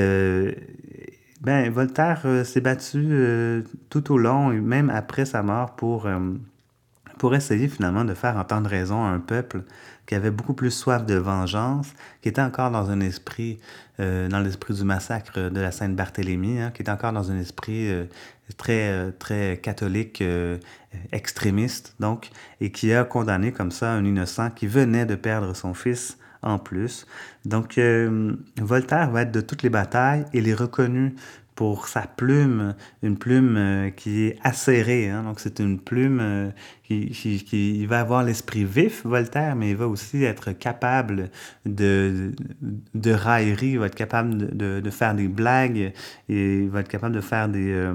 ben, 1.42 1.70
Voltaire 1.72 2.24
s'est 2.46 2.62
battu 2.62 3.64
tout 3.90 4.12
au 4.14 4.18
long, 4.18 4.52
et 4.52 4.62
même 4.62 4.92
après 4.92 5.26
sa 5.26 5.42
mort, 5.42 5.76
pour, 5.76 6.08
pour 7.18 7.36
essayer 7.36 7.68
finalement 7.68 8.06
de 8.06 8.14
faire 8.14 8.38
entendre 8.38 8.70
raison 8.70 9.04
à 9.04 9.10
un 9.10 9.20
peuple 9.20 9.64
qui 10.06 10.16
avait 10.16 10.32
beaucoup 10.32 10.54
plus 10.54 10.72
soif 10.72 11.06
de 11.06 11.16
vengeance, 11.16 11.94
qui 12.22 12.30
était 12.30 12.42
encore 12.42 12.72
dans 12.72 12.90
un 12.90 13.00
esprit, 13.00 13.60
euh, 14.00 14.28
dans 14.28 14.40
l'esprit 14.40 14.74
du 14.74 14.84
massacre 14.84 15.50
de 15.50 15.60
la 15.60 15.72
Sainte-Barthélemy, 15.72 16.60
hein, 16.60 16.72
qui 16.74 16.82
était 16.82 16.92
encore 16.92 17.14
dans 17.14 17.32
un 17.32 17.40
esprit 17.40 17.90
euh, 17.90 18.06
très, 18.58 18.90
euh, 18.90 19.12
très 19.18 19.60
catholique, 19.62 20.24
extrémiste, 21.12 21.96
donc, 22.00 22.30
et 22.62 22.72
qui 22.72 22.94
a 22.94 23.04
condamné 23.04 23.52
comme 23.52 23.72
ça 23.72 23.92
un 23.92 24.06
innocent 24.06 24.50
qui 24.52 24.68
venait 24.68 25.06
de 25.06 25.16
perdre 25.16 25.56
son 25.56 25.74
fils 25.74 26.18
en 26.42 26.60
plus. 26.60 27.06
Donc, 27.44 27.80
Voltaire 28.62 29.10
va 29.10 29.24
être 29.24 29.32
de 29.32 29.42
toutes 29.42 29.64
les 29.64 29.70
batailles. 29.70 30.26
Il 30.34 30.48
est 30.48 30.54
reconnu 30.54 31.16
pour 31.56 31.88
sa 31.88 32.02
plume, 32.02 32.76
une 33.02 33.18
plume 33.18 33.56
euh, 33.58 33.90
qui 33.90 34.26
est 34.26 34.38
acérée. 34.44 35.10
Hein? 35.10 35.24
Donc, 35.24 35.40
c'est 35.40 35.60
une 35.60 35.80
plume 35.80 36.20
euh, 36.22 36.50
qui, 36.88 37.44
qui, 37.44 37.86
va 37.86 38.00
avoir 38.00 38.24
l'esprit 38.24 38.64
vif, 38.64 39.06
Voltaire, 39.06 39.56
mais 39.56 39.72
il 39.72 39.76
va 39.76 39.88
aussi 39.88 40.24
être 40.24 40.52
capable 40.52 41.30
de, 41.66 42.32
de 42.94 43.12
raillerie, 43.12 43.72
il 43.72 43.80
va 43.80 43.88
être 43.88 43.96
capable 43.96 44.56
de, 44.56 44.80
de, 44.80 44.90
faire 44.90 45.16
des 45.16 45.28
blagues, 45.28 45.94
et 46.30 46.58
il 46.60 46.70
va 46.70 46.82
être 46.82 46.88
capable 46.88 47.16
de 47.16 47.22
faire 47.22 47.50
des... 47.50 47.72
Euh, 47.72 47.94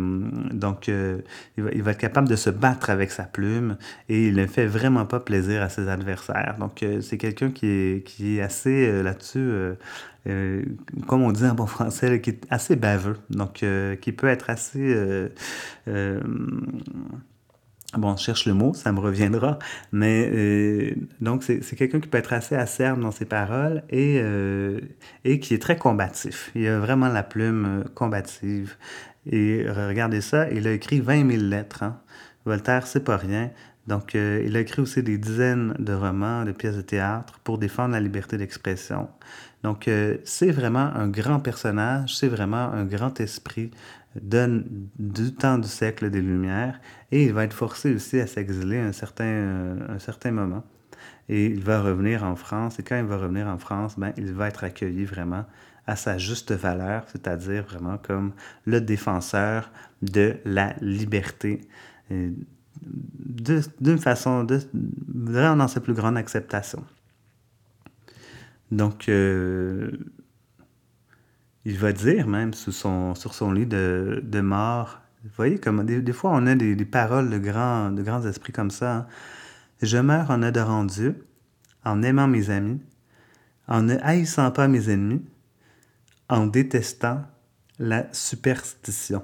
donc, 0.52 0.88
il 0.88 1.62
va, 1.62 1.70
il, 1.73 1.82
va, 1.82 1.92
être 1.92 1.99
capable 1.99 2.28
de 2.28 2.37
se 2.37 2.50
battre 2.50 2.90
avec 2.90 3.11
sa 3.11 3.25
plume, 3.25 3.76
et 4.09 4.28
il 4.28 4.35
ne 4.35 4.47
fait 4.47 4.66
vraiment 4.66 5.06
pas 5.06 5.20
plaisir 5.20 5.62
à 5.62 5.68
ses 5.68 5.88
adversaires. 5.88 6.56
Donc, 6.59 6.85
c'est 7.00 7.18
quelqu'un 7.18 7.50
qui 7.50 7.66
est, 7.66 8.06
qui 8.06 8.38
est 8.38 8.42
assez 8.42 9.02
là-dessus 9.02 9.76
euh, 10.26 10.62
comme 11.06 11.23
on 11.23 11.32
dit 11.32 11.44
en 11.44 11.54
bon 11.54 11.66
français, 11.66 12.20
qui 12.20 12.30
est 12.30 12.47
assez 12.50 12.76
baveux, 12.76 13.16
donc 13.30 13.62
euh, 13.62 13.97
qui 13.97 14.12
peut 14.12 14.28
être 14.28 14.50
assez... 14.50 14.94
Euh, 15.88 16.20
bon, 17.94 18.16
je 18.16 18.23
cherche 18.23 18.47
le 18.47 18.54
mot, 18.54 18.75
ça 18.75 18.92
me 18.92 19.00
reviendra, 19.00 19.59
mais 19.92 20.94
donc 21.20 21.42
c'est 21.42 21.76
quelqu'un 21.76 22.00
qui 22.00 22.09
peut 22.09 22.18
être 22.18 22.32
assez 22.32 22.54
acerbe 22.54 23.00
dans 23.00 23.11
ses 23.11 23.25
paroles 23.25 23.82
et, 23.90 24.23
et 25.25 25.40
qui 25.40 25.54
est 25.54 25.62
très 25.62 25.76
combatif. 25.76 26.50
Il 26.54 26.66
a 26.68 26.78
vraiment 26.78 27.09
la 27.09 27.23
plume 27.23 27.85
combative. 27.94 28.76
Et 29.26 29.66
regardez 29.68 30.20
ça, 30.20 30.50
il 30.50 30.66
a 30.66 30.73
écrit 30.73 31.00
20 31.00 31.30
000 31.30 31.42
lettres. 31.44 31.82
Hein. 31.82 32.00
Voltaire, 32.47 32.87
c'est 32.87 33.04
pas 33.04 33.16
rien. 33.16 33.50
Donc, 33.90 34.14
il 34.14 34.56
a 34.56 34.61
écrit 34.61 34.80
aussi 34.82 35.02
des 35.02 35.18
dizaines 35.18 35.75
de 35.80 35.92
romans, 35.92 36.44
de 36.44 36.52
pièces 36.52 36.76
de 36.76 36.80
théâtre 36.80 37.40
pour 37.42 37.59
défendre 37.59 37.92
la 37.94 37.99
liberté 37.99 38.38
d'expression. 38.38 39.09
Donc, 39.64 39.88
euh, 39.88 40.16
c'est 40.23 40.52
vraiment 40.52 40.94
un 40.94 41.09
grand 41.09 41.40
personnage, 41.40 42.16
c'est 42.16 42.28
vraiment 42.28 42.70
un 42.70 42.85
grand 42.85 43.18
esprit 43.18 43.73
du 44.14 45.35
temps 45.35 45.59
du 45.59 45.66
siècle 45.66 46.09
des 46.09 46.20
Lumières, 46.20 46.80
et 47.11 47.25
il 47.25 47.32
va 47.32 47.42
être 47.42 47.52
forcé 47.52 47.92
aussi 47.92 48.20
à 48.20 48.28
s'exiler 48.28 48.78
un 48.78 48.92
certain, 48.92 49.25
euh, 49.25 49.76
un 49.88 49.99
certain 49.99 50.30
moment. 50.30 50.62
Et 51.28 51.47
il 51.47 51.64
va 51.64 51.82
revenir 51.82 52.23
en 52.23 52.37
France, 52.37 52.78
et 52.78 52.85
quand 52.85 52.97
il 52.97 53.06
va 53.06 53.16
revenir 53.16 53.49
en 53.49 53.59
France, 53.59 53.99
ben, 53.99 54.12
il 54.16 54.32
va 54.32 54.47
être 54.47 54.62
accueilli 54.62 55.04
vraiment 55.04 55.47
à 55.88 55.97
sa 55.97 56.16
juste 56.16 56.52
valeur, 56.52 57.06
c'est-à-dire 57.09 57.64
vraiment 57.64 57.99
comme 57.99 58.35
le 58.66 58.80
défenseur 58.80 59.73
de 60.00 60.37
la 60.44 60.76
liberté, 60.80 61.62
d'une 62.82 63.99
façon, 63.99 64.46
vraiment 65.08 65.56
dans 65.56 65.68
sa 65.68 65.80
plus 65.80 65.94
grande 65.94 66.16
acceptation. 66.16 66.84
Donc, 68.70 69.08
euh, 69.08 69.90
il 71.64 71.76
va 71.76 71.92
dire 71.92 72.26
même 72.26 72.54
sur 72.54 72.72
son, 72.72 73.52
lit 73.52 73.66
de, 73.66 74.20
de 74.25 74.40
mort, 74.40 75.00
vous 75.25 75.30
voyez, 75.37 75.58
comme 75.58 75.84
des, 75.84 76.12
fois 76.12 76.30
on 76.32 76.46
a 76.46 76.54
des, 76.54 76.75
des, 76.75 76.84
paroles 76.84 77.30
de 77.30 77.38
grands, 77.38 77.90
de 77.90 78.02
grands 78.02 78.25
esprits 78.25 78.52
comme 78.52 78.70
ça. 78.70 78.96
Hein. 78.96 79.06
Je 79.82 79.99
meurs 79.99 80.30
en 80.30 80.42
adorant 80.42 80.84
Dieu, 80.84 81.26
en 81.84 82.02
aimant 82.02 82.28
mes 82.28 82.50
amis, 82.50 82.80
en 83.68 83.82
ne 83.82 83.96
haïssant 84.02 84.50
pas 84.50 84.68
mes 84.68 84.90
ennemis, 84.90 85.25
en 86.28 86.46
détestant 86.46 87.22
la 87.78 88.06
superstition. 88.12 89.22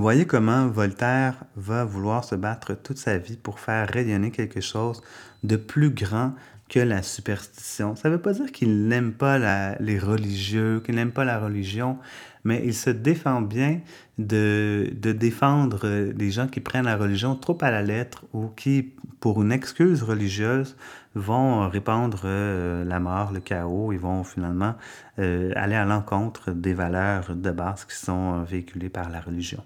Voyez 0.00 0.26
comment 0.26 0.68
Voltaire 0.68 1.34
va 1.56 1.84
vouloir 1.84 2.22
se 2.22 2.36
battre 2.36 2.74
toute 2.74 2.98
sa 2.98 3.18
vie 3.18 3.36
pour 3.36 3.58
faire 3.58 3.88
rayonner 3.88 4.30
quelque 4.30 4.60
chose 4.60 5.02
de 5.42 5.56
plus 5.56 5.90
grand 5.90 6.34
que 6.68 6.78
la 6.78 7.02
superstition. 7.02 7.96
Ça 7.96 8.08
ne 8.08 8.14
veut 8.14 8.22
pas 8.22 8.32
dire 8.32 8.52
qu'il 8.52 8.86
n'aime 8.86 9.12
pas 9.12 9.74
les 9.80 9.98
religieux, 9.98 10.80
qu'il 10.86 10.94
n'aime 10.94 11.10
pas 11.10 11.24
la 11.24 11.40
religion, 11.40 11.98
mais 12.44 12.62
il 12.64 12.74
se 12.74 12.90
défend 12.90 13.40
bien 13.40 13.80
de, 14.18 14.88
défendre 14.94 15.88
les 16.16 16.30
gens 16.30 16.46
qui 16.46 16.60
prennent 16.60 16.84
la 16.84 16.96
religion 16.96 17.34
trop 17.34 17.58
à 17.60 17.72
la 17.72 17.82
lettre 17.82 18.24
ou 18.32 18.46
qui, 18.46 18.94
pour 19.18 19.42
une 19.42 19.50
excuse 19.50 20.04
religieuse, 20.04 20.76
vont 21.16 21.68
répandre 21.68 22.20
euh, 22.24 22.84
la 22.84 23.00
mort, 23.00 23.32
le 23.32 23.40
chaos, 23.40 23.90
ils 23.90 23.98
vont 23.98 24.22
finalement 24.22 24.76
euh, 25.18 25.50
aller 25.56 25.74
à 25.74 25.84
l'encontre 25.84 26.52
des 26.52 26.72
valeurs 26.72 27.34
de 27.34 27.50
base 27.50 27.84
qui 27.84 27.96
sont 27.96 28.44
véhiculées 28.44 28.90
par 28.90 29.10
la 29.10 29.20
religion. 29.20 29.64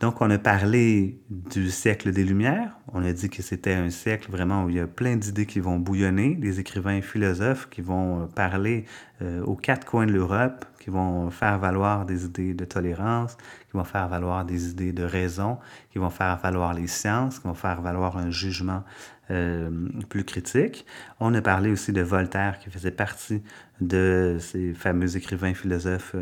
Donc, 0.00 0.22
on 0.22 0.30
a 0.30 0.38
parlé 0.38 1.20
du 1.28 1.70
siècle 1.70 2.10
des 2.10 2.24
Lumières. 2.24 2.78
On 2.94 3.04
a 3.04 3.12
dit 3.12 3.28
que 3.28 3.42
c'était 3.42 3.74
un 3.74 3.90
siècle 3.90 4.30
vraiment 4.30 4.64
où 4.64 4.70
il 4.70 4.76
y 4.76 4.80
a 4.80 4.86
plein 4.86 5.16
d'idées 5.16 5.44
qui 5.44 5.60
vont 5.60 5.78
bouillonner, 5.78 6.36
des 6.36 6.58
écrivains 6.58 6.96
et 6.96 7.02
philosophes 7.02 7.68
qui 7.68 7.82
vont 7.82 8.22
euh, 8.22 8.26
parler 8.26 8.86
euh, 9.20 9.44
aux 9.44 9.56
quatre 9.56 9.86
coins 9.86 10.06
de 10.06 10.12
l'Europe, 10.12 10.64
qui 10.80 10.90
vont 10.90 11.30
faire 11.30 11.58
valoir 11.58 12.04
des 12.04 12.24
idées 12.24 12.54
de 12.54 12.64
tolérance, 12.64 13.36
qui 13.70 13.76
vont 13.76 13.84
faire 13.84 14.08
valoir 14.08 14.44
des 14.44 14.70
idées 14.70 14.92
de 14.92 15.04
raison, 15.04 15.58
qui 15.92 15.98
vont 15.98 16.10
faire 16.10 16.36
valoir 16.38 16.74
les 16.74 16.88
sciences, 16.88 17.38
qui 17.38 17.46
vont 17.46 17.54
faire 17.54 17.80
valoir 17.80 18.16
un 18.16 18.30
jugement 18.30 18.82
euh, 19.30 19.70
plus 20.08 20.24
critique. 20.24 20.84
On 21.20 21.32
a 21.34 21.42
parlé 21.42 21.70
aussi 21.70 21.92
de 21.92 22.02
Voltaire 22.02 22.58
qui 22.58 22.70
faisait 22.70 22.90
partie 22.90 23.42
de 23.80 24.38
ces 24.40 24.74
fameux 24.74 25.16
écrivains 25.16 25.54
philosophes 25.54 26.16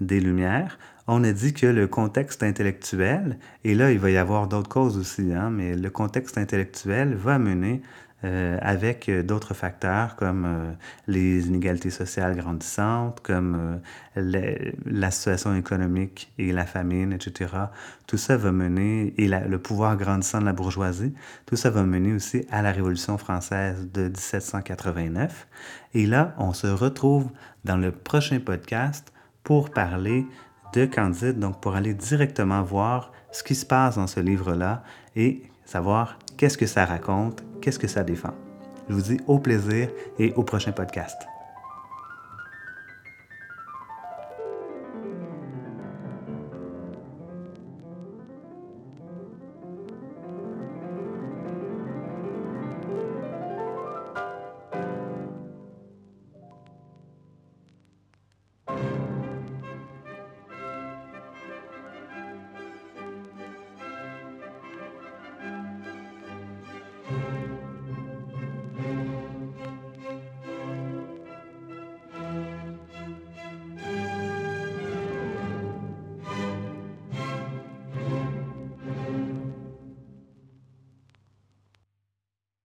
des 0.00 0.20
Lumières 0.20 0.78
on 1.06 1.22
a 1.22 1.32
dit 1.32 1.52
que 1.52 1.66
le 1.66 1.86
contexte 1.86 2.42
intellectuel, 2.42 3.38
et 3.62 3.74
là, 3.74 3.92
il 3.92 3.98
va 3.98 4.10
y 4.10 4.16
avoir 4.16 4.46
d'autres 4.48 4.70
causes 4.70 4.96
aussi, 4.96 5.34
hein, 5.34 5.50
mais 5.50 5.76
le 5.76 5.90
contexte 5.90 6.38
intellectuel 6.38 7.14
va 7.14 7.38
mener 7.38 7.82
euh, 8.24 8.56
avec 8.62 9.10
d'autres 9.26 9.52
facteurs 9.52 10.16
comme 10.16 10.46
euh, 10.46 10.72
les 11.06 11.46
inégalités 11.46 11.90
sociales 11.90 12.34
grandissantes, 12.34 13.20
comme 13.20 13.80
euh, 14.16 14.70
la 14.86 15.10
situation 15.10 15.54
économique 15.54 16.32
et 16.38 16.50
la 16.50 16.64
famine, 16.64 17.12
etc. 17.12 17.50
Tout 18.06 18.16
ça 18.16 18.38
va 18.38 18.50
mener, 18.50 19.12
et 19.18 19.28
le 19.28 19.58
pouvoir 19.58 19.98
grandissant 19.98 20.40
de 20.40 20.46
la 20.46 20.54
bourgeoisie, 20.54 21.12
tout 21.44 21.56
ça 21.56 21.68
va 21.68 21.82
mener 21.82 22.14
aussi 22.14 22.46
à 22.50 22.62
la 22.62 22.72
Révolution 22.72 23.18
française 23.18 23.90
de 23.92 24.04
1789. 24.04 25.46
Et 25.92 26.06
là, 26.06 26.34
on 26.38 26.54
se 26.54 26.66
retrouve 26.66 27.28
dans 27.66 27.76
le 27.76 27.92
prochain 27.92 28.40
podcast 28.40 29.12
pour 29.42 29.68
parler 29.68 30.26
de 30.72 30.86
Candide, 30.86 31.38
donc 31.38 31.60
pour 31.60 31.76
aller 31.76 31.92
directement 31.92 32.62
voir 32.62 33.12
ce 33.32 33.42
qui 33.42 33.54
se 33.54 33.66
passe 33.66 33.96
dans 33.96 34.06
ce 34.06 34.20
livre-là 34.20 34.82
et 35.14 35.42
savoir 35.66 36.18
qu'est-ce 36.36 36.58
que 36.58 36.66
ça 36.66 36.84
raconte, 36.84 37.42
qu'est-ce 37.60 37.78
que 37.78 37.88
ça 37.88 38.04
défend? 38.04 38.34
Je 38.88 38.94
vous 38.94 39.02
dis 39.02 39.20
au 39.26 39.38
plaisir 39.38 39.88
et 40.18 40.32
au 40.34 40.42
prochain 40.42 40.72
podcast. 40.72 41.16